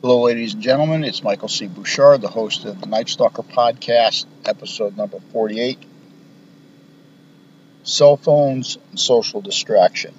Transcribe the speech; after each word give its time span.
Hello, 0.00 0.22
ladies 0.22 0.54
and 0.54 0.62
gentlemen. 0.62 1.02
It's 1.02 1.24
Michael 1.24 1.48
C. 1.48 1.66
Bouchard, 1.66 2.20
the 2.20 2.28
host 2.28 2.64
of 2.64 2.80
the 2.80 2.86
Night 2.86 3.08
Stalker 3.08 3.42
podcast, 3.42 4.26
episode 4.44 4.96
number 4.96 5.18
48 5.32 5.76
Cell 7.82 8.16
phones 8.16 8.78
and 8.90 9.00
social 9.00 9.40
destruction. 9.40 10.14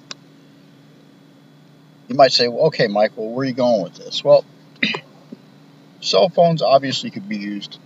You 2.10 2.16
might 2.16 2.34
say, 2.34 2.50
well, 2.50 2.66
okay, 2.66 2.88
Michael, 2.88 3.32
where 3.32 3.44
are 3.44 3.46
you 3.46 3.54
going 3.54 3.82
with 3.84 3.96
this? 3.96 4.22
Well, 4.22 4.44
cell 6.02 6.28
phones 6.28 6.62
obviously 6.62 7.10
could 7.10 7.30
be 7.30 7.38
used 7.38 7.80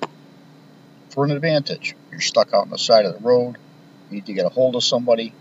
for 1.10 1.25
an 1.25 1.30
advantage. 1.30 1.96
You're 2.10 2.21
stuck 2.21 2.55
out 2.55 2.62
on 2.62 2.70
the 2.71 2.80
side 2.80 3.05
of 3.05 3.14
the 3.14 3.20
road, 3.20 3.60
you 4.10 4.16
need 4.16 4.25
to 4.25 4.34
get 4.34 4.48
a 4.48 4.50
hold 4.50 4.75
of 4.75 4.84
somebody, 4.84 5.32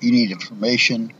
you 0.00 0.12
need 0.12 0.30
information 0.30 1.12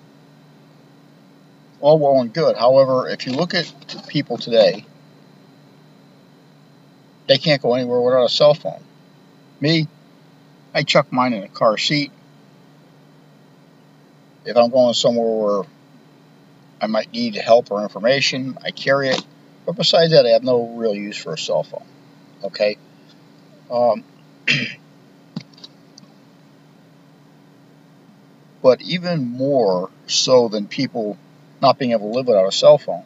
all 1.81 1.99
well 1.99 2.21
and 2.21 2.33
good. 2.33 2.57
However, 2.57 3.09
if 3.09 3.27
you 3.27 3.33
look 3.33 3.55
at 3.55 3.73
people 4.09 4.39
today, 4.39 4.85
they 7.27 7.39
can't 7.39 7.63
go 7.63 7.75
anywhere 7.75 8.01
without 8.01 8.25
a 8.25 8.29
cell 8.29 8.55
phone. 8.55 8.83
Me, 9.61 9.89
I 10.75 10.83
chuck 10.83 11.13
mine 11.13 11.33
in 11.33 11.45
a 11.45 11.49
car 11.49 11.79
seat. 11.79 12.13
If 14.45 14.57
I'm 14.57 14.71
going 14.71 14.95
somewhere 14.95 15.29
where 15.29 15.63
I 16.81 16.87
might 16.87 17.13
need 17.13 17.35
help 17.35 17.71
or 17.71 17.83
information, 17.83 18.59
I 18.65 18.71
carry 18.71 19.11
it. 19.11 19.23
But 19.67 19.77
besides 19.77 20.13
that, 20.13 20.27
I 20.27 20.31
have 20.31 20.43
no 20.43 20.67
real 20.77 20.95
use 20.95 21.17
for 21.17 21.35
a 21.35 21.39
cell 21.39 21.63
phone. 21.63 21.87
Okay? 22.45 22.79
Um, 23.71 24.05
but 28.63 28.81
even 28.83 29.29
more 29.29 29.91
so 30.07 30.49
than 30.49 30.67
people 30.67 31.19
not 31.61 31.79
being 31.79 31.93
able 31.93 32.11
to 32.11 32.17
live 32.17 32.27
without 32.27 32.47
a 32.47 32.53
cell 32.53 32.79
phone. 32.79 33.05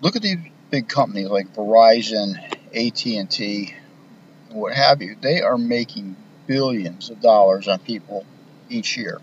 Look 0.00 0.16
at 0.16 0.22
these 0.22 0.38
big 0.70 0.88
companies 0.88 1.28
like 1.28 1.54
Verizon, 1.54 2.36
AT&T, 2.74 3.74
what 4.50 4.74
have 4.74 5.00
you. 5.00 5.16
They 5.20 5.40
are 5.40 5.56
making 5.56 6.16
billions 6.46 7.10
of 7.10 7.20
dollars 7.20 7.68
on 7.68 7.78
people 7.78 8.26
each 8.68 8.96
year 8.96 9.20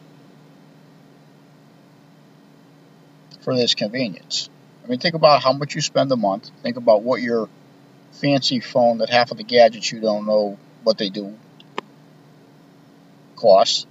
for 3.42 3.56
this 3.56 3.76
convenience. 3.76 4.50
I 4.84 4.88
mean, 4.88 5.00
think 5.00 5.16
about 5.16 5.44
how 5.44 5.54
much 5.54 5.76
you 5.76 5.82
spend 5.82 6.12
a 6.12 6.16
month. 6.16 6.50
Think 6.64 6.78
about 6.78 7.04
what 7.04 7.22
your 7.22 7.50
fancy 8.14 8.60
phone 8.60 9.00
that 9.00 9.10
half 9.10 9.32
of 9.32 9.38
the 9.38 9.44
gadgets 9.44 9.92
you 9.92 10.00
don't 10.00 10.26
know 10.26 10.58
what 10.84 10.98
they 10.98 11.10
do 11.10 11.38
costs. 13.36 13.88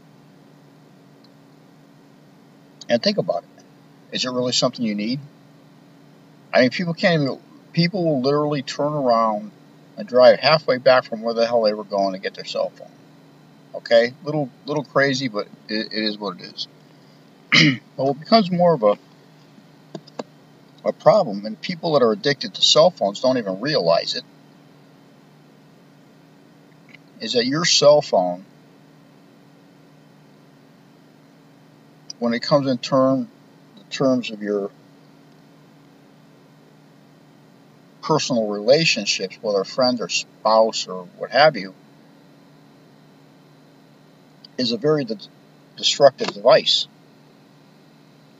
And 2.90 3.00
think 3.00 3.18
about 3.18 3.44
it. 3.44 3.64
Is 4.16 4.24
it 4.24 4.30
really 4.30 4.52
something 4.52 4.84
you 4.84 4.96
need? 4.96 5.20
I 6.52 6.62
mean, 6.62 6.70
people 6.70 6.92
can't 6.92 7.22
even, 7.22 7.38
people 7.72 8.04
will 8.04 8.20
literally 8.20 8.62
turn 8.62 8.92
around 8.92 9.52
and 9.96 10.08
drive 10.08 10.40
halfway 10.40 10.78
back 10.78 11.04
from 11.04 11.22
where 11.22 11.32
the 11.32 11.46
hell 11.46 11.62
they 11.62 11.72
were 11.72 11.84
going 11.84 12.14
to 12.14 12.18
get 12.18 12.34
their 12.34 12.44
cell 12.44 12.70
phone. 12.70 12.90
Okay? 13.76 14.12
Little, 14.24 14.50
little 14.66 14.82
crazy, 14.82 15.28
but 15.28 15.46
it, 15.68 15.92
it 15.92 16.04
is 16.04 16.18
what 16.18 16.40
it 16.40 16.52
is. 16.52 16.68
but 17.96 18.04
what 18.04 18.18
becomes 18.18 18.50
more 18.50 18.74
of 18.74 18.82
a, 18.82 18.98
a 20.84 20.92
problem, 20.92 21.46
and 21.46 21.60
people 21.60 21.92
that 21.92 22.02
are 22.02 22.10
addicted 22.10 22.54
to 22.54 22.62
cell 22.62 22.90
phones 22.90 23.20
don't 23.20 23.38
even 23.38 23.60
realize 23.60 24.16
it, 24.16 24.24
is 27.20 27.34
that 27.34 27.46
your 27.46 27.64
cell 27.64 28.02
phone 28.02 28.44
when 32.20 32.34
it 32.34 32.42
comes 32.42 32.68
in 32.68 32.78
term, 32.78 33.28
the 33.76 33.84
terms 33.84 34.30
of 34.30 34.42
your 34.42 34.70
personal 38.02 38.46
relationships, 38.46 39.38
whether 39.40 39.62
a 39.62 39.64
friend 39.64 40.00
or 40.00 40.08
spouse 40.08 40.86
or 40.86 41.08
what 41.16 41.30
have 41.30 41.56
you, 41.56 41.74
is 44.58 44.72
a 44.72 44.76
very 44.76 45.04
de- 45.04 45.16
destructive 45.76 46.28
device. 46.28 46.86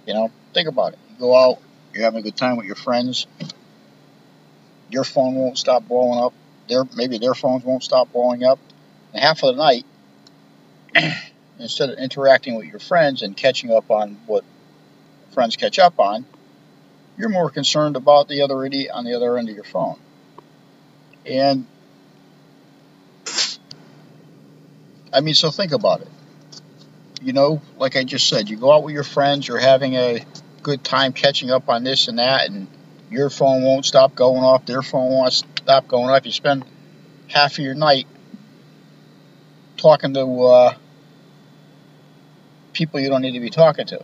You 0.06 0.14
know, 0.14 0.30
think 0.54 0.68
about 0.68 0.92
it. 0.92 0.98
You 1.10 1.16
go 1.18 1.34
out, 1.34 1.58
you're 1.94 2.04
having 2.04 2.20
a 2.20 2.22
good 2.22 2.36
time 2.36 2.56
with 2.56 2.66
your 2.66 2.76
friends. 2.76 3.26
Your 4.90 5.04
phone 5.04 5.34
won't 5.36 5.56
stop 5.56 5.88
blowing 5.88 6.18
up. 6.18 6.34
Their 6.68 6.84
maybe 6.96 7.18
their 7.18 7.34
phones 7.34 7.64
won't 7.64 7.82
stop 7.82 8.12
blowing 8.12 8.44
up. 8.44 8.58
And 9.14 9.22
half 9.22 9.42
of 9.42 9.56
the 9.56 9.62
night, 9.62 9.86
instead 11.62 11.90
of 11.90 11.98
interacting 11.98 12.56
with 12.56 12.66
your 12.66 12.78
friends 12.78 13.22
and 13.22 13.36
catching 13.36 13.72
up 13.72 13.90
on 13.90 14.18
what 14.26 14.44
friends 15.32 15.56
catch 15.56 15.78
up 15.78 15.98
on, 15.98 16.24
you're 17.16 17.28
more 17.28 17.50
concerned 17.50 17.96
about 17.96 18.28
the 18.28 18.42
other 18.42 18.64
idiot 18.64 18.90
on 18.92 19.04
the 19.04 19.14
other 19.14 19.36
end 19.36 19.48
of 19.48 19.54
your 19.54 19.64
phone. 19.64 19.98
And 21.26 21.66
I 25.12 25.20
mean, 25.20 25.34
so 25.34 25.50
think 25.50 25.72
about 25.72 26.00
it. 26.02 26.08
You 27.22 27.32
know, 27.32 27.60
like 27.76 27.96
I 27.96 28.04
just 28.04 28.28
said, 28.28 28.48
you 28.48 28.56
go 28.56 28.72
out 28.72 28.82
with 28.82 28.94
your 28.94 29.04
friends, 29.04 29.46
you're 29.46 29.58
having 29.58 29.94
a 29.94 30.24
good 30.62 30.82
time 30.82 31.12
catching 31.12 31.50
up 31.50 31.68
on 31.68 31.84
this 31.84 32.08
and 32.08 32.18
that, 32.18 32.48
and 32.48 32.66
your 33.10 33.28
phone 33.28 33.62
won't 33.62 33.84
stop 33.84 34.14
going 34.14 34.42
off, 34.42 34.64
their 34.64 34.82
phone 34.82 35.10
won't 35.10 35.32
stop 35.32 35.88
going 35.88 36.08
off. 36.08 36.24
You 36.24 36.32
spend 36.32 36.64
half 37.28 37.52
of 37.52 37.58
your 37.58 37.74
night 37.74 38.06
talking 39.76 40.14
to 40.14 40.44
uh, 40.44 40.74
people 42.72 43.00
you 43.00 43.08
don't 43.08 43.22
need 43.22 43.32
to 43.32 43.40
be 43.40 43.50
talking 43.50 43.86
to. 43.86 44.02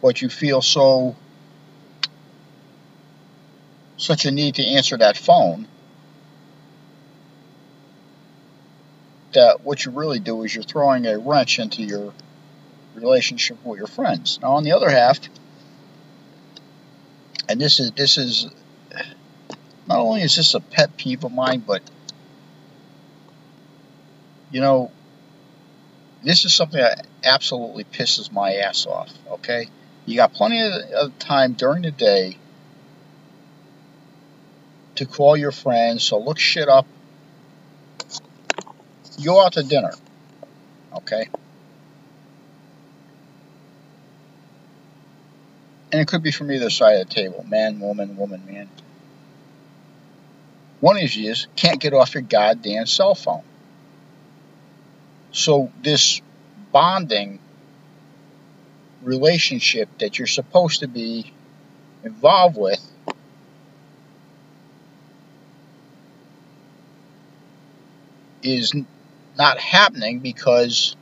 But 0.00 0.22
you 0.22 0.28
feel 0.28 0.62
so 0.62 1.16
such 3.96 4.24
a 4.26 4.30
need 4.30 4.54
to 4.56 4.64
answer 4.64 4.96
that 4.96 5.16
phone 5.16 5.66
that 9.32 9.64
what 9.64 9.84
you 9.84 9.90
really 9.90 10.20
do 10.20 10.42
is 10.44 10.54
you're 10.54 10.64
throwing 10.64 11.06
a 11.06 11.18
wrench 11.18 11.58
into 11.58 11.82
your 11.82 12.12
relationship 12.94 13.62
with 13.64 13.78
your 13.78 13.86
friends. 13.86 14.38
Now 14.40 14.52
on 14.52 14.64
the 14.64 14.72
other 14.72 14.88
half, 14.88 15.18
and 17.48 17.60
this 17.60 17.80
is 17.80 17.90
this 17.92 18.18
is 18.18 18.48
not 19.86 19.98
only 19.98 20.22
is 20.22 20.36
this 20.36 20.54
a 20.54 20.60
pet 20.60 20.96
peeve 20.96 21.24
of 21.24 21.32
mine, 21.32 21.62
but 21.66 21.82
you 24.50 24.60
know, 24.60 24.90
this 26.22 26.44
is 26.44 26.54
something 26.54 26.80
that 26.80 27.06
absolutely 27.24 27.84
pisses 27.84 28.32
my 28.32 28.54
ass 28.54 28.86
off, 28.86 29.10
okay? 29.30 29.68
You 30.06 30.16
got 30.16 30.32
plenty 30.32 30.60
of 30.62 31.18
time 31.18 31.52
during 31.52 31.82
the 31.82 31.90
day 31.90 32.36
to 34.96 35.06
call 35.06 35.36
your 35.36 35.52
friends, 35.52 36.02
so 36.02 36.18
look 36.18 36.38
shit 36.38 36.68
up. 36.68 36.86
Go 39.24 39.44
out 39.44 39.52
to 39.54 39.62
dinner, 39.62 39.92
okay? 40.94 41.28
And 45.92 46.00
it 46.00 46.08
could 46.08 46.22
be 46.22 46.32
from 46.32 46.50
either 46.52 46.70
side 46.70 47.00
of 47.00 47.08
the 47.08 47.14
table 47.14 47.44
man, 47.48 47.80
woman, 47.80 48.16
woman, 48.16 48.44
man. 48.46 48.68
One 50.80 51.02
of 51.02 51.14
you 51.14 51.30
is 51.30 51.46
can't 51.56 51.80
get 51.80 51.92
off 51.92 52.14
your 52.14 52.22
goddamn 52.22 52.86
cell 52.86 53.14
phone. 53.14 53.42
So 55.38 55.70
this 55.84 56.20
bonding 56.72 57.38
relationship 59.04 59.88
that 59.98 60.18
you're 60.18 60.26
supposed 60.26 60.80
to 60.80 60.88
be 60.88 61.32
involved 62.02 62.56
with 62.56 62.84
is 68.42 68.74
not 69.38 69.60
happening 69.60 70.18
because 70.18 70.96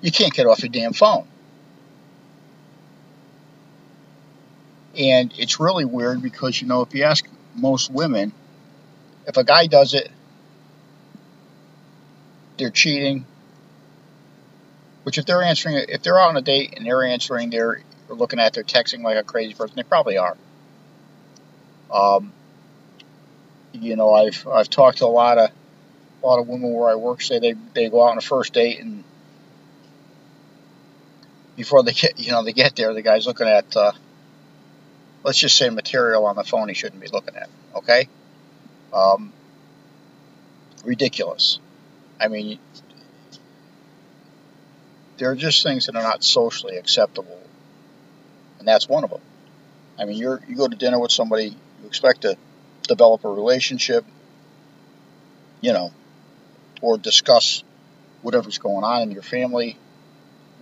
you 0.00 0.10
can't 0.10 0.32
get 0.32 0.46
off 0.46 0.60
your 0.60 0.70
damn 0.70 0.94
phone. 0.94 1.28
And 4.98 5.32
it's 5.38 5.60
really 5.60 5.84
weird 5.84 6.22
because, 6.22 6.60
you 6.60 6.66
know, 6.66 6.82
if 6.82 6.92
you 6.92 7.04
ask 7.04 7.24
most 7.54 7.88
women, 7.88 8.32
if 9.28 9.36
a 9.36 9.44
guy 9.44 9.68
does 9.68 9.94
it 9.94 10.10
they're 12.58 12.70
cheating. 12.70 13.26
Which 15.04 15.18
if 15.18 15.26
they're 15.26 15.42
answering, 15.42 15.84
if 15.88 16.02
they're 16.02 16.18
out 16.18 16.30
on 16.30 16.36
a 16.36 16.42
date 16.42 16.74
and 16.76 16.86
they're 16.86 17.04
answering, 17.04 17.50
they're 17.50 17.82
looking 18.08 18.38
at, 18.38 18.54
they're 18.54 18.64
texting 18.64 19.02
like 19.02 19.18
a 19.18 19.22
crazy 19.22 19.52
person. 19.52 19.76
They 19.76 19.82
probably 19.82 20.16
are. 20.16 20.36
Um, 21.92 22.32
you 23.72 23.96
know, 23.96 24.14
I've 24.14 24.46
I've 24.48 24.70
talked 24.70 24.98
to 24.98 25.06
a 25.06 25.08
lot 25.08 25.36
of 25.38 25.50
a 26.22 26.26
lot 26.26 26.38
of 26.38 26.48
women 26.48 26.72
where 26.72 26.88
I 26.88 26.94
work. 26.94 27.20
Say 27.20 27.38
they 27.38 27.54
they 27.74 27.90
go 27.90 28.02
out 28.02 28.12
on 28.12 28.18
a 28.18 28.22
first 28.22 28.54
date 28.54 28.80
and 28.80 29.04
before 31.56 31.82
they 31.82 31.92
get 31.92 32.18
you 32.18 32.32
know 32.32 32.42
they 32.42 32.52
get 32.52 32.76
there, 32.76 32.92
the 32.94 33.02
guy's 33.02 33.26
looking 33.26 33.48
at 33.48 33.76
uh, 33.76 33.92
let's 35.22 35.38
just 35.38 35.56
say 35.56 35.70
material 35.70 36.26
on 36.26 36.36
the 36.36 36.44
phone 36.44 36.68
he 36.68 36.74
shouldn't 36.74 37.00
be 37.00 37.08
looking 37.08 37.36
at. 37.36 37.48
Okay, 37.76 38.08
um, 38.92 39.32
ridiculous. 40.84 41.58
I 42.20 42.28
mean, 42.28 42.58
there 45.18 45.30
are 45.30 45.36
just 45.36 45.62
things 45.62 45.86
that 45.86 45.96
are 45.96 46.02
not 46.02 46.24
socially 46.24 46.76
acceptable, 46.76 47.40
and 48.58 48.66
that's 48.66 48.88
one 48.88 49.04
of 49.04 49.10
them. 49.10 49.20
I 49.98 50.04
mean, 50.04 50.16
you're 50.16 50.40
you 50.48 50.56
go 50.56 50.68
to 50.68 50.76
dinner 50.76 50.98
with 50.98 51.12
somebody, 51.12 51.46
you 51.46 51.86
expect 51.86 52.22
to 52.22 52.36
develop 52.82 53.24
a 53.24 53.30
relationship, 53.30 54.04
you 55.60 55.72
know, 55.72 55.92
or 56.80 56.98
discuss 56.98 57.62
whatever's 58.22 58.58
going 58.58 58.84
on 58.84 59.02
in 59.02 59.10
your 59.10 59.22
family, 59.22 59.78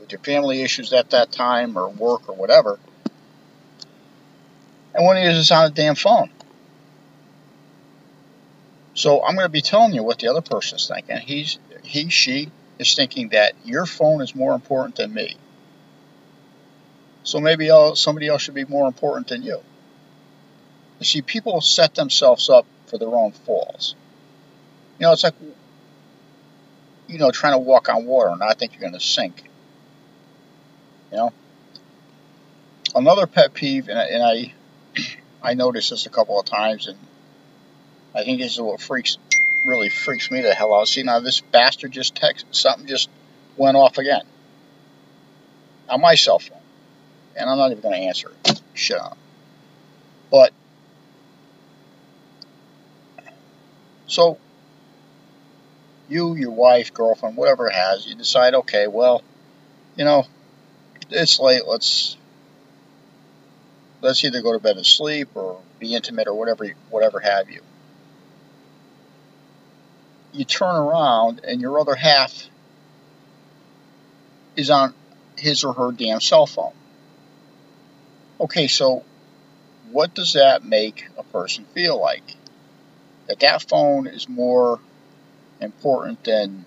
with 0.00 0.12
your 0.12 0.20
family 0.20 0.62
issues 0.62 0.92
at 0.92 1.10
that 1.10 1.32
time, 1.32 1.78
or 1.78 1.88
work, 1.88 2.28
or 2.28 2.34
whatever. 2.34 2.78
And 4.94 5.04
one 5.04 5.16
of 5.16 5.24
is 5.24 5.50
on 5.50 5.66
a 5.66 5.70
damn 5.70 5.94
phone. 5.94 6.30
So 8.94 9.24
I'm 9.24 9.34
going 9.34 9.46
to 9.46 9.52
be 9.52 9.62
telling 9.62 9.94
you 9.94 10.02
what 10.02 10.18
the 10.18 10.28
other 10.28 10.42
person's 10.42 10.88
thinking. 10.88 11.16
He's 11.18 11.58
he 11.82 12.08
she 12.10 12.50
is 12.78 12.94
thinking 12.94 13.30
that 13.30 13.54
your 13.64 13.86
phone 13.86 14.20
is 14.20 14.34
more 14.34 14.54
important 14.54 14.96
than 14.96 15.14
me. 15.14 15.36
So 17.24 17.40
maybe 17.40 17.68
somebody 17.94 18.28
else 18.28 18.42
should 18.42 18.54
be 18.54 18.64
more 18.64 18.86
important 18.86 19.28
than 19.28 19.42
you. 19.42 19.60
You 20.98 21.04
see, 21.04 21.22
people 21.22 21.60
set 21.60 21.94
themselves 21.94 22.48
up 22.50 22.66
for 22.86 22.98
their 22.98 23.14
own 23.14 23.32
falls. 23.32 23.94
You 24.98 25.06
know, 25.06 25.12
it's 25.12 25.24
like, 25.24 25.34
you 27.08 27.18
know, 27.18 27.30
trying 27.30 27.54
to 27.54 27.58
walk 27.58 27.88
on 27.88 28.04
water 28.04 28.30
and 28.30 28.42
I 28.42 28.54
think 28.54 28.72
you're 28.72 28.80
going 28.80 28.92
to 28.92 29.00
sink. 29.00 29.44
You 31.10 31.16
know? 31.16 31.32
Another 32.94 33.26
pet 33.26 33.54
peeve, 33.54 33.88
and 33.88 33.98
I, 33.98 34.04
and 34.04 34.22
I, 34.22 34.52
I 35.50 35.54
noticed 35.54 35.90
this 35.90 36.06
a 36.06 36.10
couple 36.10 36.38
of 36.38 36.46
times, 36.46 36.86
and 36.86 36.98
I 38.14 38.24
think 38.24 38.40
this 38.40 38.52
is 38.52 38.60
what 38.60 38.80
freaks 38.80 39.18
really 39.64 39.88
freaks 39.88 40.30
me 40.30 40.40
the 40.40 40.54
hell 40.54 40.74
out. 40.74 40.88
See, 40.88 41.02
now 41.02 41.20
this 41.20 41.40
bastard 41.40 41.92
just 41.92 42.14
texted, 42.14 42.54
something 42.54 42.86
just 42.86 43.08
went 43.56 43.76
off 43.76 43.98
again 43.98 44.22
on 45.88 46.00
my 46.00 46.14
cell 46.14 46.38
phone. 46.38 46.58
And 47.36 47.48
I'm 47.48 47.56
not 47.56 47.70
even 47.70 47.82
going 47.82 47.94
to 47.94 48.06
answer 48.06 48.30
it. 48.44 48.60
Shut 48.74 49.00
up. 49.00 49.16
But, 50.30 50.52
so, 54.06 54.38
you, 56.08 56.34
your 56.34 56.50
wife, 56.50 56.92
girlfriend, 56.92 57.36
whatever 57.36 57.68
it 57.68 57.74
has, 57.74 58.06
you 58.06 58.14
decide, 58.14 58.54
okay, 58.54 58.86
well, 58.86 59.22
you 59.96 60.04
know, 60.04 60.26
it's 61.10 61.38
late, 61.38 61.66
let's, 61.66 62.16
let's 64.02 64.22
either 64.24 64.42
go 64.42 64.52
to 64.52 64.58
bed 64.58 64.76
and 64.76 64.86
sleep 64.86 65.28
or 65.34 65.60
be 65.78 65.94
intimate 65.94 66.28
or 66.28 66.34
whatever, 66.34 66.66
whatever 66.90 67.20
have 67.20 67.50
you 67.50 67.62
you 70.32 70.44
turn 70.44 70.74
around 70.74 71.40
and 71.44 71.60
your 71.60 71.78
other 71.78 71.94
half 71.94 72.48
is 74.56 74.70
on 74.70 74.94
his 75.36 75.64
or 75.64 75.72
her 75.72 75.92
damn 75.92 76.20
cell 76.20 76.46
phone. 76.46 76.72
Okay, 78.40 78.66
so 78.66 79.04
what 79.90 80.14
does 80.14 80.34
that 80.34 80.64
make 80.64 81.08
a 81.18 81.22
person 81.22 81.64
feel 81.74 82.00
like? 82.00 82.36
That 83.26 83.40
that 83.40 83.62
phone 83.68 84.06
is 84.06 84.28
more 84.28 84.80
important 85.60 86.24
than 86.24 86.64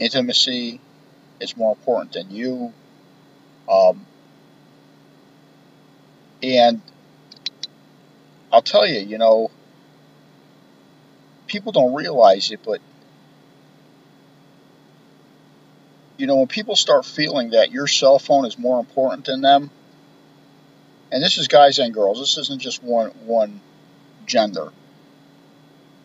intimacy, 0.00 0.80
it's 1.40 1.56
more 1.56 1.72
important 1.72 2.12
than 2.12 2.30
you. 2.30 2.72
Um, 3.70 4.06
and 6.42 6.82
I'll 8.52 8.62
tell 8.62 8.86
you, 8.86 9.00
you 9.00 9.18
know, 9.18 9.50
people 11.52 11.70
don't 11.70 11.94
realize 11.94 12.50
it, 12.50 12.60
but 12.64 12.80
you 16.16 16.26
know, 16.26 16.36
when 16.36 16.46
people 16.46 16.76
start 16.76 17.04
feeling 17.04 17.50
that 17.50 17.70
your 17.70 17.86
cell 17.86 18.18
phone 18.18 18.46
is 18.46 18.58
more 18.58 18.80
important 18.80 19.26
than 19.26 19.42
them, 19.42 19.70
and 21.12 21.22
this 21.22 21.36
is 21.36 21.48
guys 21.48 21.78
and 21.78 21.92
girls, 21.92 22.18
this 22.18 22.38
isn't 22.38 22.60
just 22.60 22.82
one 22.82 23.10
one 23.26 23.60
gender. 24.24 24.72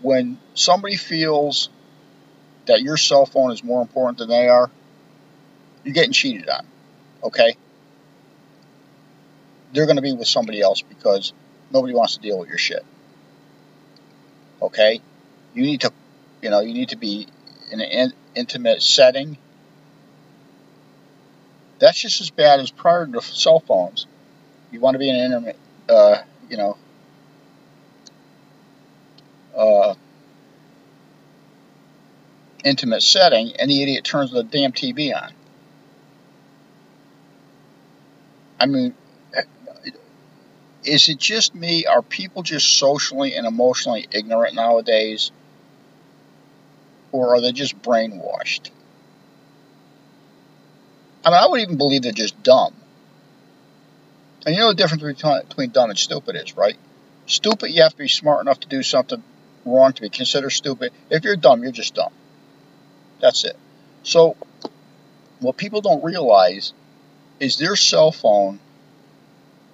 When 0.01 0.37
somebody 0.53 0.97
feels 0.97 1.69
that 2.65 2.81
your 2.81 2.97
cell 2.97 3.25
phone 3.25 3.51
is 3.51 3.63
more 3.63 3.81
important 3.81 4.17
than 4.17 4.29
they 4.29 4.49
are, 4.49 4.69
you're 5.83 5.93
getting 5.93 6.11
cheated 6.11 6.49
on. 6.49 6.67
Okay? 7.23 7.55
They're 9.71 9.85
going 9.85 9.95
to 9.95 10.01
be 10.01 10.13
with 10.13 10.27
somebody 10.27 10.61
else 10.61 10.81
because 10.81 11.31
nobody 11.71 11.93
wants 11.93 12.15
to 12.15 12.21
deal 12.21 12.37
with 12.37 12.49
your 12.49 12.57
shit. 12.57 12.85
Okay? 14.61 15.01
You 15.57 15.63
need 15.63 15.81
to, 15.81 15.91
you 16.43 16.51
know, 16.51 16.59
you 16.59 16.73
need 16.73 16.89
to 16.89 16.97
be 16.97 17.27
in 17.71 17.81
an 17.81 17.89
in, 17.89 18.13
intimate 18.35 18.83
setting. 18.83 19.39
That's 21.79 21.99
just 21.99 22.21
as 22.21 22.29
bad 22.29 22.59
as 22.59 22.69
prior 22.69 23.07
to 23.07 23.21
cell 23.21 23.59
phones. 23.59 24.05
You 24.71 24.79
want 24.79 24.93
to 24.95 24.99
be 24.99 25.09
in 25.09 25.15
an 25.15 25.25
intimate, 25.25 25.57
uh, 25.89 26.17
you 26.47 26.57
know, 26.57 26.77
uh, 29.57 29.95
intimate 32.63 33.01
setting, 33.01 33.53
and 33.59 33.69
the 33.69 33.81
idiot 33.81 34.03
turns 34.03 34.31
the 34.31 34.43
damn 34.43 34.73
TV 34.73 35.11
on. 35.11 35.33
I 38.59 38.67
mean, 38.67 38.93
is 40.83 41.09
it 41.09 41.17
just 41.17 41.55
me? 41.55 41.85
Are 41.87 42.03
people 42.03 42.43
just 42.43 42.77
socially 42.77 43.33
and 43.33 43.47
emotionally 43.47 44.07
ignorant 44.11 44.53
nowadays? 44.53 45.31
Or 47.11 47.35
are 47.35 47.41
they 47.41 47.51
just 47.51 47.81
brainwashed? 47.81 48.69
I 51.25 51.29
mean, 51.29 51.39
I 51.39 51.47
would 51.47 51.61
even 51.61 51.77
believe 51.77 52.03
they're 52.03 52.11
just 52.11 52.41
dumb. 52.43 52.73
And 54.45 54.55
you 54.55 54.61
know 54.61 54.69
the 54.69 54.75
difference 54.75 55.03
between 55.03 55.71
dumb 55.71 55.89
and 55.89 55.99
stupid 55.99 56.35
is, 56.37 56.55
right? 56.55 56.77
Stupid, 57.25 57.71
you 57.71 57.81
have 57.81 57.91
to 57.91 57.97
be 57.97 58.07
smart 58.07 58.41
enough 58.41 58.61
to 58.61 58.67
do 58.67 58.81
something 58.81 59.21
wrong 59.65 59.91
to 59.93 60.01
be 60.01 60.09
considered 60.09 60.51
stupid. 60.51 60.93
If 61.09 61.25
you're 61.25 61.35
dumb, 61.35 61.63
you're 61.63 61.73
just 61.73 61.95
dumb. 61.95 62.13
That's 63.19 63.43
it. 63.43 63.57
So, 64.03 64.37
what 65.39 65.57
people 65.57 65.81
don't 65.81 66.03
realize 66.03 66.73
is 67.39 67.57
their 67.57 67.75
cell 67.75 68.11
phone 68.11 68.59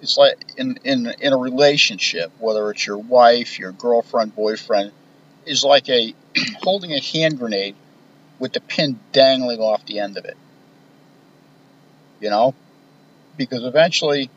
is 0.00 0.18
like 0.18 0.38
in, 0.56 0.78
in, 0.84 1.14
in 1.20 1.32
a 1.32 1.36
relationship, 1.36 2.32
whether 2.38 2.70
it's 2.70 2.86
your 2.86 2.98
wife, 2.98 3.58
your 3.58 3.72
girlfriend, 3.72 4.34
boyfriend, 4.34 4.92
is 5.46 5.64
like 5.64 5.88
a 5.88 6.14
holding 6.62 6.92
a 6.92 7.00
hand 7.00 7.38
grenade 7.38 7.76
with 8.38 8.52
the 8.52 8.60
pin 8.60 8.98
dangling 9.12 9.60
off 9.60 9.84
the 9.86 10.00
end 10.00 10.16
of 10.16 10.24
it. 10.24 10.36
You 12.20 12.30
know? 12.30 12.54
Because 13.36 13.64
eventually 13.64 14.30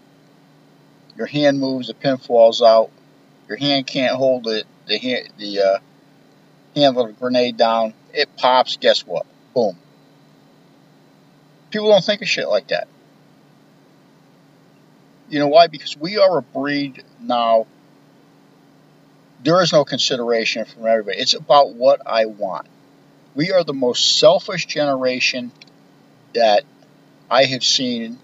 your 1.16 1.28
hand 1.28 1.60
moves, 1.60 1.88
the 1.88 1.94
pin 1.94 2.18
falls 2.18 2.62
out, 2.62 2.90
your 3.48 3.58
hand 3.58 3.88
can't 3.88 4.16
hold 4.16 4.48
it, 4.48 4.66
the 4.88 4.98
hand, 4.98 5.30
the 5.38 5.60
uh, 5.60 5.78
handle 6.76 7.04
of 7.04 7.08
the 7.10 7.20
grenade 7.20 7.58
down, 7.58 7.94
it 8.14 8.36
pops, 8.38 8.78
guess 8.78 9.02
what? 9.06 9.26
Boom. 9.54 9.78
People 11.70 11.90
don't 11.90 12.04
think 12.04 12.22
of 12.22 12.28
shit 12.28 12.48
like 12.48 12.70
that. 12.70 12.88
You 15.30 15.40
know 15.40 15.48
why? 15.48 15.68
Because 15.68 15.98
we 15.98 16.18
are 16.18 16.38
a 16.38 16.42
breed 16.42 17.04
now 17.20 17.68
there 19.44 19.62
is 19.62 19.72
no 19.72 19.86
consideration 19.86 20.66
from 20.66 20.86
everybody. 20.86 21.18
It's 21.18 21.34
about 21.34 21.74
what 21.74 22.02
I 22.06 22.26
want. 22.26 22.68
We 23.36 23.52
are 23.52 23.64
the 23.64 23.74
most 23.74 24.18
selfish 24.18 24.66
generation 24.66 25.52
that 26.34 26.64
I 27.30 27.46
have 27.46 27.64
seen 27.64 28.20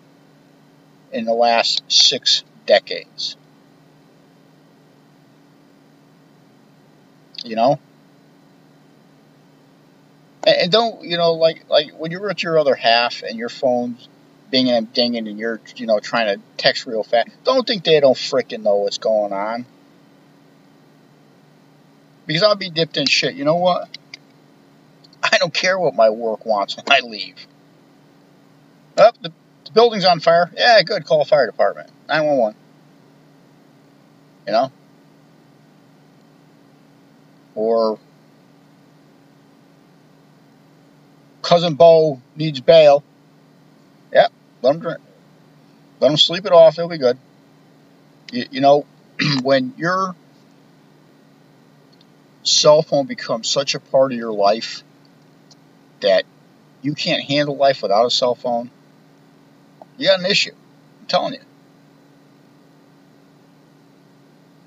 in 1.12 1.25
the 1.25 1.34
last 1.34 1.84
six 1.88 2.43
decades. 2.65 3.38
You 7.43 7.55
know? 7.55 7.79
And 10.46 10.72
don't, 10.72 11.03
you 11.03 11.17
know, 11.17 11.34
like 11.34 11.70
like 11.70 11.91
when 11.91 12.12
you're 12.12 12.27
with 12.27 12.43
your 12.43 12.60
other 12.60 12.75
half 12.75 13.22
and 13.22 13.38
your 13.38 13.50
phone's 13.50 14.10
binging 14.51 14.77
and 14.77 14.91
dinging 14.93 15.27
and 15.27 15.39
you're, 15.39 15.62
you 15.77 15.86
know, 15.86 16.00
trying 16.00 16.36
to 16.36 16.43
text 16.58 16.86
real 16.86 17.03
fast, 17.03 17.29
don't 17.43 17.65
think 17.65 17.84
they 17.84 18.00
don't 18.00 18.17
freaking 18.17 18.63
know 18.63 18.77
what's 18.77 18.98
going 18.98 19.32
on. 19.32 19.65
Because 22.25 22.44
I'll 22.44 22.56
be 22.56 22.70
dipped 22.70 22.98
in 22.98 23.06
shit. 23.06 23.36
You 23.36 23.46
know 23.46 23.56
what? 23.56 23.89
I 25.24 25.38
don't 25.38 25.53
care 25.53 25.80
what 25.80 25.96
my 25.96 26.10
work 26.10 26.46
wants 26.46 26.77
when 26.77 26.86
I 26.89 27.00
leave. 27.01 27.36
Oh, 28.98 29.12
the, 29.22 29.32
the 29.65 29.72
building's 29.72 30.06
on 30.06 30.20
fire. 30.20 30.51
Yeah, 30.56 30.82
good. 30.84 31.06
Call 31.06 31.25
fire 31.25 31.46
department. 31.46 31.89
911. 32.08 32.56
You 34.48 34.53
know? 34.53 34.72
Or 37.56 38.00
cousin 41.42 41.75
Bo 41.75 42.22
needs 42.36 42.60
bail. 42.62 43.03
Yep, 44.12 44.32
let 44.62 44.75
him 44.75 44.82
drink. 44.82 45.00
Let 46.00 46.12
him 46.12 46.18
sleep 46.18 46.46
it 46.46 46.51
off. 46.51 46.77
It'll 46.77 46.89
be 46.89 46.98
good. 46.98 47.18
You, 48.32 48.46
you 48.51 48.62
know, 48.62 48.86
when 49.44 49.74
you're 49.77 50.15
cell 52.43 52.81
phone 52.81 53.05
becomes 53.05 53.50
such 53.50 53.75
a 53.75 53.79
part 53.79 54.12
of 54.12 54.17
your 54.17 54.33
life 54.33 54.83
that 56.01 56.25
you 56.81 56.93
can't 56.93 57.23
handle 57.23 57.55
life 57.55 57.81
without 57.81 58.05
a 58.05 58.12
cell 58.12 58.35
phone, 58.35 58.69
you 59.97 60.07
got 60.07 60.19
an 60.19 60.25
issue. 60.25 60.53
I'm 61.01 61.07
telling 61.07 61.33
you. 61.33 61.39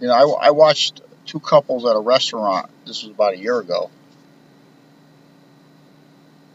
You 0.00 0.08
know, 0.08 0.14
I, 0.34 0.48
I 0.48 0.50
watched 0.50 1.00
two 1.26 1.40
couples 1.40 1.84
at 1.84 1.96
a 1.96 2.00
restaurant. 2.00 2.70
This 2.86 3.02
was 3.02 3.12
about 3.12 3.34
a 3.34 3.38
year 3.38 3.58
ago. 3.58 3.90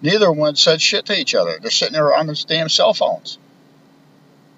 Neither 0.02 0.32
one 0.32 0.56
said 0.56 0.82
shit 0.82 1.06
to 1.06 1.20
each 1.20 1.36
other. 1.36 1.60
They're 1.60 1.70
sitting 1.70 1.94
there 1.94 2.16
on 2.16 2.26
their 2.26 2.36
damn 2.48 2.70
cell 2.70 2.94
phones. 2.94 3.38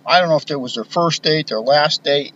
I 0.06 0.20
don't 0.20 0.30
know 0.30 0.38
if 0.38 0.50
it 0.50 0.56
was 0.56 0.76
their 0.76 0.84
first 0.84 1.24
date, 1.24 1.48
their 1.48 1.60
last 1.60 2.04
date. 2.04 2.34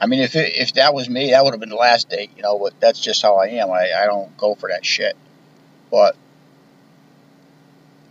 I 0.00 0.06
mean, 0.06 0.20
if 0.20 0.36
it, 0.36 0.54
if 0.56 0.74
that 0.74 0.94
was 0.94 1.08
me, 1.08 1.30
that 1.30 1.44
would 1.44 1.52
have 1.52 1.60
been 1.60 1.70
the 1.70 1.76
last 1.76 2.08
date, 2.08 2.30
you 2.36 2.42
know. 2.42 2.58
But 2.58 2.78
that's 2.80 3.00
just 3.00 3.22
how 3.22 3.36
I 3.36 3.48
am. 3.48 3.70
I, 3.70 3.90
I 3.92 4.06
don't 4.06 4.36
go 4.36 4.54
for 4.54 4.68
that 4.68 4.84
shit. 4.84 5.16
But 5.90 6.16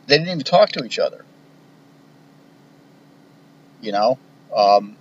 they 0.08 0.18
didn't 0.18 0.30
even 0.30 0.40
talk 0.42 0.70
to 0.72 0.84
each 0.84 1.00
other. 1.00 1.24
You 3.82 3.92
know, 3.92 4.18
um, 4.56 4.98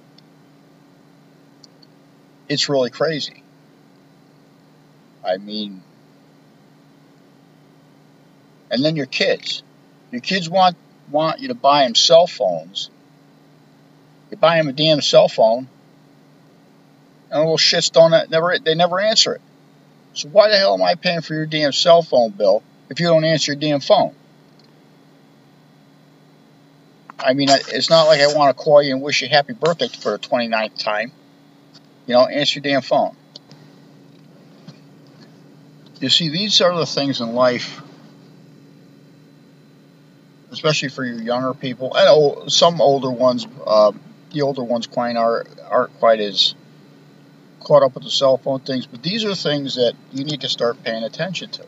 it's 2.49 2.69
really 2.69 2.91
crazy. 2.91 3.43
I 5.27 5.39
mean, 5.39 5.83
and 8.71 8.85
then 8.85 8.97
your 8.97 9.07
kids. 9.07 9.63
Your 10.13 10.21
kids 10.21 10.49
want 10.49 10.77
want 11.11 11.41
you 11.41 11.49
to 11.49 11.55
buy 11.55 11.85
them 11.85 11.95
cell 11.95 12.27
phones. 12.27 12.91
You 14.31 14.37
buy 14.37 14.57
them 14.57 14.69
a 14.69 14.73
damn 14.73 15.01
cell 15.01 15.29
phone, 15.29 15.69
and 17.31 17.41
little 17.41 17.57
shits 17.57 17.91
don't 17.91 18.31
never 18.31 18.59
they 18.59 18.75
never 18.75 19.01
answer 19.01 19.35
it. 19.35 19.41
So 20.15 20.29
why 20.29 20.49
the 20.49 20.57
hell 20.57 20.75
am 20.75 20.83
I 20.83 20.95
paying 20.95 21.21
for 21.21 21.35
your 21.35 21.47
damn 21.47 21.73
cell 21.73 22.03
phone 22.03 22.31
bill 22.31 22.63
if 22.89 23.01
you 23.01 23.07
don't 23.07 23.25
answer 23.25 23.53
your 23.53 23.61
damn 23.61 23.81
phone? 23.81 24.15
I 27.19 27.33
mean, 27.33 27.49
it's 27.51 27.91
not 27.91 28.05
like 28.05 28.21
I 28.21 28.33
want 28.35 28.57
to 28.57 28.63
call 28.63 28.83
you 28.83 28.95
and 28.95 29.03
wish 29.03 29.23
you 29.23 29.29
happy 29.29 29.53
birthday 29.53 29.89
for 29.89 30.13
the 30.13 30.19
29th 30.19 30.79
time. 30.79 31.13
You 32.07 32.15
know, 32.15 32.27
answer 32.27 32.61
your 32.61 32.63
damn 32.63 32.83
phone. 32.83 33.17
You 36.01 36.11
see, 36.11 36.29
these 36.29 36.61
are 36.61 36.77
the 36.77 36.87
things 36.87 37.21
in 37.21 37.35
life, 37.35 37.81
especially 40.53 40.91
for 40.91 41.05
your 41.05 41.21
younger 41.21 41.55
people, 41.55 41.97
and 41.97 42.53
some 42.53 42.81
older 42.81 43.11
ones. 43.11 43.47
Uh, 43.67 43.93
the 44.33 44.43
older 44.43 44.63
ones 44.63 44.87
quite 44.87 45.17
are 45.17 45.47
aren't 45.71 45.99
quite 45.99 46.21
as 46.21 46.55
caught 47.67 47.83
up 47.83 47.95
with 47.95 48.05
the 48.05 48.11
cell 48.11 48.37
phone 48.37 48.61
things, 48.61 48.87
but 48.87 49.03
these 49.03 49.25
are 49.25 49.35
things 49.35 49.75
that 49.75 49.95
you 50.13 50.23
need 50.25 50.43
to 50.43 50.49
start 50.49 50.81
paying 50.85 51.03
attention 51.03 51.51
to. 51.51 51.65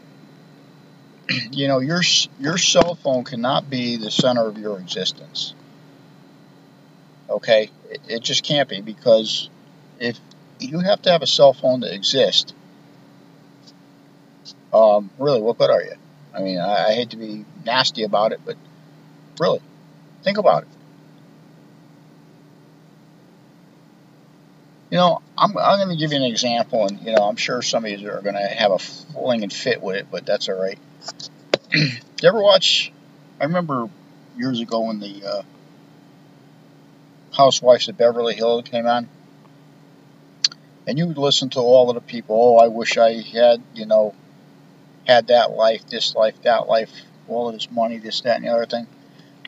you 1.51 1.67
know, 1.67 1.81
your 1.81 2.03
your 2.39 2.57
cell 2.57 2.95
phone 2.95 3.25
cannot 3.25 3.69
be 3.69 3.97
the 3.97 4.11
center 4.11 4.47
of 4.47 4.57
your 4.59 4.79
existence. 4.79 5.55
Okay, 7.29 7.71
it, 7.91 8.01
it 8.09 8.23
just 8.23 8.45
can't 8.45 8.69
be 8.69 8.81
because 8.81 9.51
if 9.99 10.21
you 10.61 10.79
have 10.79 11.03
to 11.03 11.11
have 11.11 11.23
a 11.23 11.27
cell 11.27 11.53
phone 11.53 11.81
to 11.81 11.93
exist, 11.93 12.55
um, 14.73 15.11
really, 15.19 15.41
what 15.41 15.59
good 15.59 15.71
are 15.71 15.83
you? 15.83 15.95
I 16.33 16.43
mean, 16.43 16.61
I, 16.61 16.91
I 16.91 16.95
hate 16.95 17.11
to 17.11 17.17
be 17.17 17.45
nasty 17.65 18.05
about 18.05 18.31
it, 18.31 18.41
but 18.45 18.57
really, 19.41 19.61
think 20.23 20.39
about 20.39 20.63
it. 20.63 20.69
You 24.91 24.97
know, 24.97 25.21
I'm, 25.37 25.57
I'm 25.59 25.79
going 25.79 25.91
to 25.91 25.97
give 25.97 26.13
you 26.13 26.17
an 26.17 26.25
example, 26.25 26.87
and 26.87 27.01
you 27.01 27.15
know, 27.15 27.29
I'm 27.29 27.37
sure 27.37 27.61
some 27.61 27.85
of 27.85 27.91
you 27.91 28.11
are 28.11 28.23
going 28.23 28.37
to 28.37 28.47
have 28.47 28.73
a 28.73 28.79
fling 28.79 29.43
and 29.43 29.53
fit 29.53 29.83
with 29.83 29.97
it, 29.97 30.07
but 30.11 30.25
that's 30.25 30.49
all 30.49 30.59
right. 30.59 30.79
you 31.75 31.91
ever 32.25 32.41
watch? 32.41 32.91
I 33.39 33.45
remember 33.45 33.91
years 34.37 34.61
ago 34.61 34.81
when 34.81 35.01
the 35.01 35.23
uh, 35.25 35.43
Housewives 37.37 37.89
of 37.89 37.99
Beverly 37.99 38.35
Hills 38.35 38.65
came 38.65 38.87
on, 38.87 39.09
and 40.87 40.97
you 40.97 41.07
would 41.07 41.19
listen 41.19 41.51
to 41.51 41.61
all 41.61 41.91
of 41.91 41.95
the 41.95 42.01
people. 42.01 42.37
Oh, 42.37 42.57
I 42.57 42.69
wish 42.69 42.97
I 42.97 43.21
had, 43.21 43.63
you 43.75 43.85
know, 43.85 44.15
had 45.07 45.27
that 45.27 45.51
life, 45.51 45.87
this 45.87 46.15
life, 46.15 46.41
that 46.43 46.67
life, 46.67 46.91
all 47.29 47.49
of 47.49 47.55
this 47.55 47.71
money, 47.71 47.99
this, 47.99 48.23
that, 48.23 48.37
and 48.37 48.47
the 48.47 48.49
other 48.49 48.65
thing. 48.65 48.87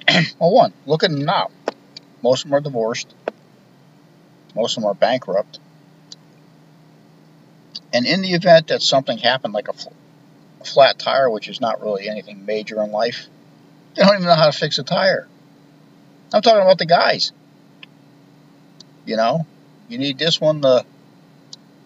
well, 0.39 0.53
one, 0.53 0.75
look 0.85 1.03
at 1.03 1.11
them 1.11 1.25
now. 1.25 1.51
Most 2.23 2.45
of 2.45 2.51
them 2.51 2.59
are 2.59 2.61
divorced. 2.61 3.15
Most 4.55 4.77
of 4.77 4.83
them 4.83 4.91
are 4.91 4.95
bankrupt. 4.95 5.59
And 7.93 8.07
in 8.07 8.23
the 8.23 8.35
event 8.35 8.69
that 8.69 8.83
something 8.83 9.19
happened, 9.19 9.53
like 9.53 9.69
a, 9.69 9.73
fl- 9.73 9.89
a 10.61 10.65
flat 10.65 10.99
tire, 10.99 11.29
which 11.29 11.49
is 11.49 11.61
not 11.61 11.81
really 11.81 12.09
anything 12.09 12.47
major 12.47 12.83
in 12.83 12.93
life, 12.93 13.27
they 13.95 14.03
don't 14.03 14.15
even 14.15 14.27
know 14.27 14.35
how 14.35 14.47
to 14.51 14.57
fix 14.57 14.79
a 14.79 14.85
tire. 14.85 15.27
I'm 16.33 16.43
talking 16.43 16.63
about 16.63 16.79
the 16.79 16.87
guys. 16.87 17.33
You 19.05 19.17
know, 19.17 19.47
you 19.89 19.99
need 19.99 20.19
this 20.19 20.41
one 20.41 20.63
to 20.63 20.85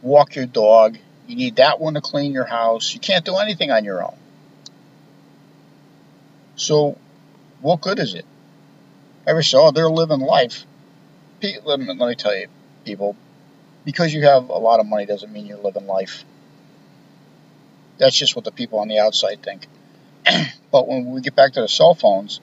walk 0.02 0.36
your 0.36 0.46
dog. 0.46 0.98
You 1.26 1.36
need 1.36 1.56
that 1.56 1.80
one 1.80 1.94
to 1.94 2.02
clean 2.02 2.32
your 2.32 2.44
house. 2.44 2.92
You 2.92 3.00
can't 3.00 3.24
do 3.24 3.36
anything 3.36 3.70
on 3.70 3.84
your 3.84 4.04
own. 4.04 4.16
So, 6.56 6.98
what 7.62 7.80
good 7.80 7.98
is 7.98 8.14
it? 8.14 8.26
Every 9.26 9.44
so 9.44 9.70
they're 9.70 9.88
living 9.88 10.20
life. 10.20 10.66
Let 11.64 11.80
me, 11.80 11.86
let 11.86 12.08
me 12.08 12.14
tell 12.14 12.36
you, 12.36 12.48
people, 12.84 13.16
because 13.84 14.12
you 14.14 14.22
have 14.22 14.48
a 14.48 14.58
lot 14.58 14.80
of 14.80 14.86
money 14.86 15.06
doesn't 15.06 15.32
mean 15.32 15.46
you're 15.46 15.58
living 15.58 15.86
life. 15.86 16.24
That's 17.98 18.16
just 18.16 18.34
what 18.34 18.44
the 18.44 18.50
people 18.50 18.78
on 18.80 18.88
the 18.88 18.98
outside 18.98 19.42
think. 19.42 19.66
but 20.72 20.88
when 20.88 21.10
we 21.10 21.20
get 21.20 21.36
back 21.36 21.52
to 21.52 21.60
the 21.60 21.68
cell 21.68 21.94
phones, 21.94 22.40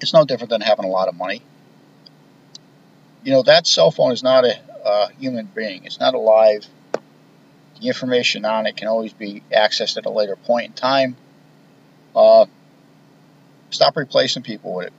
it's 0.00 0.14
no 0.14 0.24
different 0.24 0.50
than 0.50 0.60
having 0.60 0.84
a 0.84 0.88
lot 0.88 1.08
of 1.08 1.16
money. 1.16 1.42
You 3.24 3.32
know, 3.32 3.42
that 3.42 3.66
cell 3.66 3.90
phone 3.90 4.12
is 4.12 4.22
not 4.22 4.44
a 4.44 5.08
human 5.18 5.46
being. 5.46 5.84
It's 5.84 5.98
not 5.98 6.14
alive. 6.14 6.66
The 7.80 7.88
information 7.88 8.44
on 8.44 8.66
it 8.66 8.76
can 8.76 8.88
always 8.88 9.12
be 9.12 9.42
accessed 9.52 9.96
at 9.96 10.06
a 10.06 10.10
later 10.10 10.36
point 10.36 10.66
in 10.66 10.72
time. 10.72 11.16
Uh, 12.14 12.46
stop 13.70 13.96
replacing 13.96 14.42
people 14.42 14.74
with 14.74 14.86
it. 14.86 14.92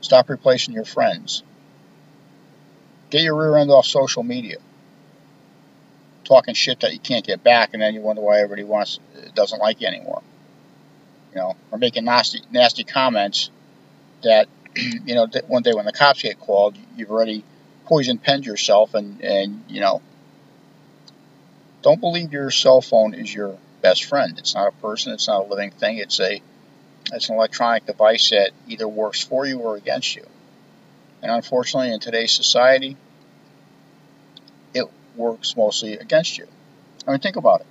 Stop 0.00 0.28
replacing 0.28 0.74
your 0.74 0.84
friends. 0.84 1.42
Get 3.10 3.22
your 3.22 3.36
rear 3.36 3.56
end 3.56 3.70
off 3.70 3.86
social 3.86 4.22
media. 4.22 4.58
Talking 6.24 6.54
shit 6.54 6.80
that 6.80 6.92
you 6.92 7.00
can't 7.00 7.26
get 7.26 7.42
back, 7.42 7.70
and 7.72 7.82
then 7.82 7.94
you 7.94 8.00
wonder 8.00 8.22
why 8.22 8.38
everybody 8.38 8.64
wants 8.64 9.00
doesn't 9.34 9.58
like 9.58 9.80
you 9.80 9.88
anymore. 9.88 10.22
You 11.32 11.40
know, 11.40 11.56
or 11.70 11.78
making 11.78 12.04
nasty 12.04 12.40
nasty 12.50 12.84
comments 12.84 13.50
that 14.22 14.48
you 14.76 15.14
know 15.14 15.26
one 15.48 15.62
day 15.62 15.72
when 15.74 15.86
the 15.86 15.92
cops 15.92 16.22
get 16.22 16.38
called, 16.38 16.76
you've 16.96 17.10
already 17.10 17.44
poison 17.90 18.18
penned 18.18 18.46
yourself 18.46 18.94
and, 18.94 19.20
and, 19.20 19.64
you 19.68 19.80
know, 19.80 20.00
don't 21.82 22.00
believe 22.00 22.32
your 22.32 22.48
cell 22.52 22.80
phone 22.80 23.14
is 23.14 23.34
your 23.34 23.58
best 23.82 24.04
friend. 24.04 24.38
It's 24.38 24.54
not 24.54 24.68
a 24.68 24.72
person, 24.80 25.12
it's 25.12 25.26
not 25.26 25.44
a 25.46 25.48
living 25.48 25.72
thing. 25.72 25.98
It's 25.98 26.20
a 26.20 26.40
it's 27.12 27.28
an 27.28 27.36
electronic 27.36 27.86
device 27.86 28.30
that 28.30 28.50
either 28.68 28.86
works 28.86 29.22
for 29.22 29.46
you 29.46 29.58
or 29.58 29.76
against 29.76 30.16
you. 30.16 30.24
And 31.22 31.30
unfortunately 31.30 31.92
in 31.92 32.00
today's 32.00 32.32
society, 32.32 32.96
it 34.74 34.86
works 35.16 35.56
mostly 35.56 35.94
against 35.94 36.38
you. 36.38 36.46
I 37.06 37.12
mean 37.12 37.20
think 37.20 37.36
about 37.36 37.60
it. 37.60 37.66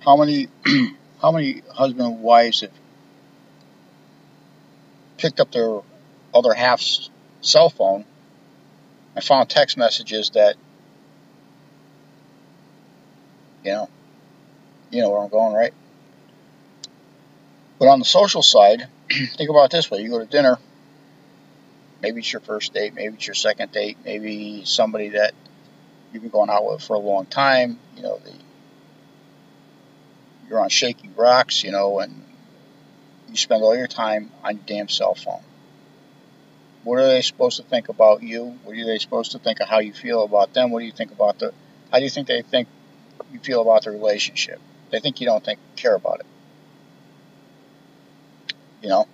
How 0.00 0.16
many 0.16 0.48
how 1.20 1.32
many 1.32 1.62
husband 1.72 2.06
and 2.06 2.22
wives 2.22 2.60
have 2.62 2.70
picked 5.18 5.40
up 5.40 5.52
their 5.52 5.80
other 6.34 6.54
half's 6.54 7.10
cell 7.42 7.68
phone 7.68 8.04
and 9.14 9.24
found 9.24 9.48
text 9.48 9.76
messages 9.76 10.30
that, 10.30 10.56
you 13.64 13.72
know, 13.72 13.88
you 14.90 15.02
know 15.02 15.10
where 15.10 15.20
I'm 15.20 15.28
going, 15.28 15.54
right? 15.54 15.74
But 17.80 17.88
on 17.88 17.98
the 17.98 18.04
social 18.04 18.42
side, 18.42 18.86
think 19.10 19.48
about 19.48 19.64
it 19.64 19.70
this 19.70 19.90
way: 19.90 20.02
you 20.02 20.10
go 20.10 20.18
to 20.18 20.26
dinner. 20.26 20.58
Maybe 22.02 22.20
it's 22.20 22.32
your 22.32 22.40
first 22.40 22.72
date, 22.72 22.94
maybe 22.94 23.14
it's 23.14 23.26
your 23.26 23.34
second 23.34 23.72
date, 23.72 23.98
maybe 24.04 24.64
somebody 24.64 25.10
that 25.10 25.34
you've 26.12 26.22
been 26.22 26.30
going 26.30 26.48
out 26.48 26.70
with 26.70 26.82
for 26.82 26.94
a 26.94 26.98
long 26.98 27.26
time. 27.26 27.78
You 27.96 28.02
know, 28.02 28.18
the 28.18 28.32
you're 30.48 30.60
on 30.60 30.68
shaky 30.68 31.08
rocks, 31.16 31.64
you 31.64 31.72
know, 31.72 32.00
and 32.00 32.22
you 33.30 33.36
spend 33.36 33.62
all 33.62 33.76
your 33.76 33.86
time 33.86 34.30
on 34.44 34.56
your 34.56 34.64
damn 34.66 34.88
cell 34.88 35.14
phone. 35.14 35.42
What 36.84 36.98
are 36.98 37.06
they 37.06 37.22
supposed 37.22 37.58
to 37.58 37.62
think 37.62 37.88
about 37.88 38.22
you? 38.22 38.58
What 38.64 38.76
are 38.76 38.84
they 38.84 38.98
supposed 38.98 39.32
to 39.32 39.38
think 39.38 39.60
of 39.60 39.68
how 39.68 39.78
you 39.78 39.92
feel 39.92 40.24
about 40.24 40.52
them? 40.52 40.70
What 40.70 40.80
do 40.80 40.86
you 40.86 40.92
think 40.92 41.12
about 41.12 41.38
the? 41.38 41.54
How 41.90 41.98
do 41.98 42.04
you 42.04 42.10
think 42.10 42.26
they 42.26 42.42
think 42.42 42.68
you 43.32 43.38
feel 43.38 43.62
about 43.62 43.84
the 43.84 43.90
relationship? 43.90 44.60
They 44.90 45.00
think 45.00 45.20
you 45.20 45.26
don't 45.26 45.44
think 45.44 45.60
care 45.76 45.94
about 45.94 46.20
it. 46.20 46.26
You 48.82 48.88
know. 48.88 49.06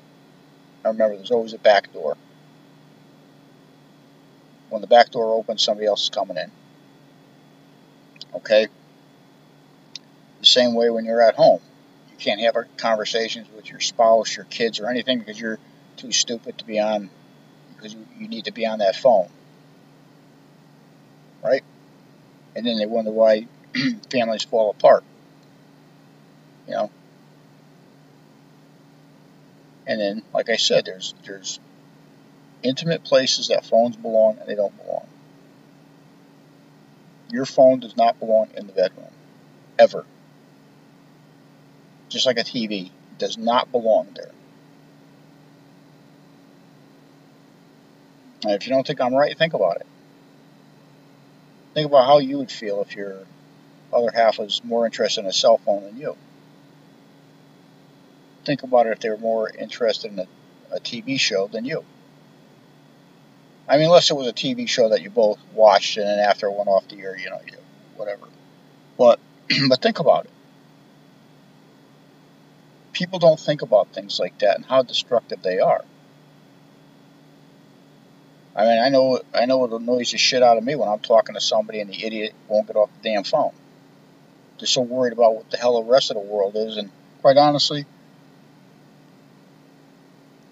I 0.85 0.89
remember 0.91 1.17
there's 1.17 1.33
always 1.33 1.53
a 1.53 1.59
back 1.59 1.93
door. 1.93 2.17
When 4.71 4.81
the 4.83 4.87
back 4.87 5.11
door 5.11 5.35
opens, 5.35 5.63
somebody 5.63 5.87
else 5.87 6.05
is 6.05 6.11
coming 6.11 6.37
in. 6.37 6.51
Okay. 8.37 8.69
The 10.41 10.47
same 10.47 10.75
way 10.75 10.91
when 10.91 11.05
you're 11.05 11.23
at 11.23 11.35
home, 11.35 11.61
You 12.11 12.17
can't 12.19 12.41
have 12.41 12.57
conversations 12.77 13.49
with 13.55 13.69
your 13.69 13.81
spouse, 13.81 14.37
your 14.37 14.45
kids, 14.47 14.79
or 14.79 14.89
anything 14.89 15.19
because 15.19 15.41
you're 15.41 15.59
too 15.97 16.13
stupid 16.13 16.59
to 16.59 16.65
be 16.65 16.79
on, 16.79 17.11
because 17.75 17.95
you, 17.95 18.29
need 18.29 18.45
to 18.45 18.53
be 18.53 18.65
on 18.67 18.79
that 18.79 18.95
phone. 18.95 19.29
Right? 21.43 21.65
And 22.55 22.65
then 22.65 22.79
they 22.79 22.87
wonder 22.87 23.11
why 23.11 23.49
families 24.11 24.45
fall 24.45 24.71
apart. 24.71 25.05
You 26.69 26.75
know? 26.75 26.91
And 29.87 30.01
then, 30.01 30.23
like 30.35 30.49
I 30.49 30.57
said, 30.57 30.85
there's 30.85 31.15
there's 31.25 31.61
intimate 32.63 33.05
places 33.05 33.49
that 33.49 33.65
phones 33.65 33.97
belong 33.97 34.39
and 34.39 34.49
they 34.49 34.55
don't 34.55 34.77
belong. 34.77 35.07
Your 37.31 37.47
phone 37.47 37.81
does 37.81 37.97
not 37.97 38.19
belong 38.19 38.49
in 38.57 38.67
the 38.67 38.73
bedroom. 38.73 39.07
Ever. 39.79 40.05
Just 42.09 42.27
like 42.27 42.39
a 42.39 42.45
TV. 42.45 42.91
Does 43.19 43.39
not 43.39 43.73
belong 43.73 44.09
there. 44.15 44.31
And 48.43 48.53
if 48.53 48.67
you 48.67 48.73
don't 48.73 48.87
think 48.87 49.01
I'm 49.01 49.15
right, 49.15 49.37
think 49.37 49.55
about 49.55 49.77
it. 49.77 49.87
Think 51.75 51.87
about 51.87 52.07
how 52.07 52.19
you 52.19 52.39
would 52.39 52.51
feel 52.51 52.83
if 52.83 52.95
your 52.95 53.17
other 53.93 54.11
half 54.15 54.39
was 54.39 54.63
more 54.65 54.87
interested 54.87 55.21
in 55.23 55.27
a 55.27 55.33
cell 55.33 55.59
phone 55.59 55.85
than 55.85 55.97
you. 55.97 56.17
Think 58.47 58.63
about 58.63 58.87
it 58.87 58.93
if 58.93 59.01
they 59.01 59.11
were 59.11 59.19
more 59.19 59.51
interested 59.51 60.13
in 60.13 60.21
a, 60.21 60.27
a 60.71 60.79
TV 60.79 61.19
show 61.19 61.49
than 61.49 61.65
you. 61.65 61.85
I 63.69 63.77
mean, 63.77 63.87
unless 63.87 64.09
it 64.09 64.15
was 64.15 64.29
a 64.29 64.33
TV 64.33 64.69
show 64.69 64.91
that 64.91 65.03
you 65.03 65.11
both 65.11 65.41
watched 65.53 65.97
and 65.97 66.07
then 66.07 66.21
after 66.21 66.47
it 66.47 66.53
went 66.53 66.69
off 66.69 66.87
the 66.87 67.01
air, 67.01 67.19
you 67.19 67.29
know, 67.29 67.41
you, 67.45 67.59
whatever. 67.97 68.29
But 68.97 69.19
but 69.69 69.83
think 69.83 69.99
about 69.99 70.27
it. 70.27 70.31
People 72.93 73.19
don't 73.19 73.39
think 73.39 73.63
about 73.63 73.89
things 73.89 74.21
like 74.21 74.39
that 74.39 74.55
and 74.57 74.65
how 74.65 74.83
destructive 74.83 75.43
they 75.43 75.59
are. 75.59 75.85
I 78.55 78.65
mean, 78.65 78.79
I 78.79 78.91
know 78.91 79.21
I 79.35 79.47
know 79.47 79.65
it 79.65 79.73
annoys 79.73 80.13
the 80.13 80.19
shit 80.19 80.45
out 80.45 80.57
of 80.57 80.63
me 80.63 80.77
when 80.77 80.89
I'm 80.89 81.01
talking 81.01 81.35
to 81.35 81.41
somebody 81.41 81.81
and 81.81 81.91
the 81.91 82.07
idiot 82.07 82.33
won't 82.47 82.69
get 82.69 82.77
off 82.77 82.91
the 83.03 83.11
damn 83.11 83.25
phone. 83.25 83.53
They're 84.61 84.69
so 84.69 84.83
worried 84.83 85.13
about 85.13 85.35
what 85.35 85.51
the 85.51 85.57
hell 85.57 85.83
the 85.83 85.91
rest 85.91 86.13
of 86.13 86.15
the 86.15 86.23
world 86.23 86.55
is, 86.55 86.77
and 86.77 86.93
quite 87.21 87.37
honestly, 87.37 87.87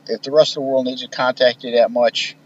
if 0.07 0.23
the 0.23 0.31
rest 0.31 0.53
of 0.53 0.55
the 0.57 0.61
world 0.63 0.87
needs 0.87 1.03
to 1.03 1.09
contact 1.09 1.65
you 1.65 1.77
that 1.77 1.91
much, 1.91 2.37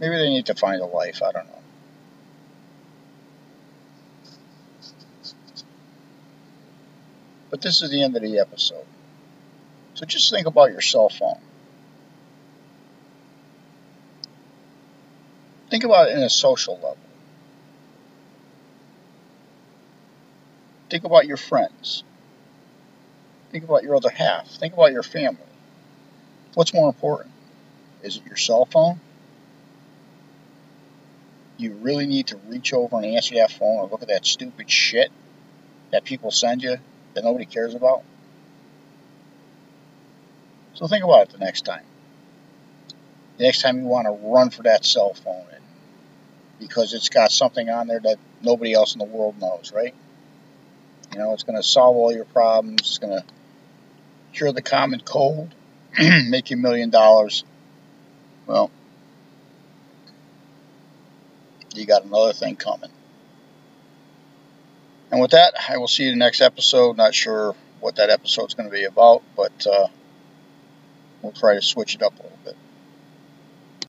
maybe 0.00 0.16
they 0.16 0.28
need 0.28 0.46
to 0.46 0.54
find 0.54 0.80
a 0.80 0.86
life. 0.86 1.22
I 1.22 1.32
don't 1.32 1.46
know. 1.46 1.58
But 7.50 7.62
this 7.62 7.82
is 7.82 7.90
the 7.90 8.02
end 8.02 8.16
of 8.16 8.22
the 8.22 8.38
episode. 8.38 8.84
So 9.94 10.06
just 10.06 10.30
think 10.30 10.46
about 10.46 10.72
your 10.72 10.80
cell 10.80 11.08
phone. 11.08 11.38
Think 15.70 15.84
about 15.84 16.08
it 16.08 16.16
in 16.16 16.22
a 16.22 16.30
social 16.30 16.74
level. 16.74 16.98
Think 20.90 21.04
about 21.04 21.26
your 21.26 21.36
friends. 21.36 22.04
Think 23.54 23.62
about 23.62 23.84
your 23.84 23.94
other 23.94 24.10
half. 24.10 24.48
Think 24.48 24.74
about 24.74 24.90
your 24.90 25.04
family. 25.04 25.38
What's 26.54 26.74
more 26.74 26.88
important? 26.88 27.30
Is 28.02 28.16
it 28.16 28.26
your 28.26 28.36
cell 28.36 28.64
phone? 28.64 28.98
You 31.56 31.74
really 31.74 32.06
need 32.06 32.26
to 32.26 32.36
reach 32.48 32.72
over 32.72 32.96
and 32.96 33.04
answer 33.04 33.36
that 33.36 33.52
phone 33.52 33.76
or 33.76 33.86
look 33.86 34.02
at 34.02 34.08
that 34.08 34.26
stupid 34.26 34.68
shit 34.68 35.12
that 35.92 36.02
people 36.02 36.32
send 36.32 36.64
you 36.64 36.78
that 37.14 37.22
nobody 37.22 37.44
cares 37.44 37.76
about? 37.76 38.02
So 40.74 40.88
think 40.88 41.04
about 41.04 41.28
it 41.28 41.30
the 41.30 41.38
next 41.38 41.64
time. 41.64 41.84
The 43.36 43.44
next 43.44 43.62
time 43.62 43.78
you 43.78 43.84
want 43.84 44.06
to 44.06 44.28
run 44.28 44.50
for 44.50 44.64
that 44.64 44.84
cell 44.84 45.14
phone 45.14 45.46
because 46.58 46.92
it's 46.92 47.08
got 47.08 47.30
something 47.30 47.70
on 47.70 47.86
there 47.86 48.00
that 48.00 48.18
nobody 48.42 48.72
else 48.72 48.94
in 48.94 48.98
the 48.98 49.04
world 49.04 49.40
knows, 49.40 49.70
right? 49.72 49.94
You 51.12 51.20
know, 51.20 51.34
it's 51.34 51.44
going 51.44 51.54
to 51.54 51.62
solve 51.62 51.96
all 51.96 52.12
your 52.12 52.24
problems. 52.24 52.80
It's 52.80 52.98
going 52.98 53.16
to 53.16 53.24
cure 54.34 54.52
the 54.52 54.62
common 54.62 55.00
cold, 55.00 55.54
make 55.98 56.50
you 56.50 56.56
a 56.56 56.60
million 56.60 56.90
dollars, 56.90 57.44
well, 58.46 58.70
you 61.74 61.86
got 61.86 62.04
another 62.04 62.32
thing 62.32 62.56
coming. 62.56 62.90
And 65.10 65.20
with 65.20 65.32
that, 65.32 65.54
I 65.68 65.76
will 65.78 65.88
see 65.88 66.04
you 66.04 66.12
in 66.12 66.18
the 66.18 66.24
next 66.24 66.40
episode. 66.40 66.96
Not 66.96 67.14
sure 67.14 67.54
what 67.80 67.96
that 67.96 68.10
episode 68.10 68.46
is 68.46 68.54
going 68.54 68.68
to 68.68 68.74
be 68.74 68.84
about, 68.84 69.22
but 69.36 69.66
uh, 69.66 69.86
we'll 71.22 71.32
try 71.32 71.54
to 71.54 71.62
switch 71.62 71.94
it 71.94 72.02
up 72.02 72.18
a 72.18 72.22
little 72.22 72.38
bit. 72.44 72.56